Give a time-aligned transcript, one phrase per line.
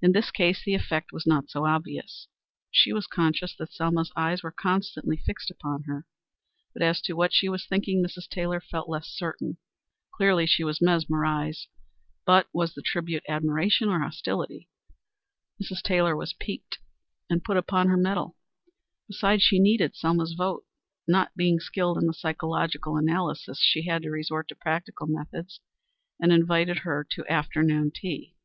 [0.00, 2.28] In this case the effect was not so obvious.
[2.70, 6.06] She was conscious that Selma's eyes were constantly fixed upon her,
[6.72, 8.28] but as to what she was thinking Mrs.
[8.28, 9.56] Taylor felt less certain.
[10.14, 11.66] Clearly she was mesmerized,
[12.24, 14.68] but was the tribute admiration or hostility?
[15.60, 15.82] Mrs.
[15.82, 16.78] Taylor was piqued,
[17.28, 18.36] and put upon her metal.
[19.08, 20.64] Besides she needed Selma's vote.
[21.08, 25.58] Not being skilled in psychological analyses, she had to resort to practical methods,
[26.20, 28.36] and invited her to afternoon tea.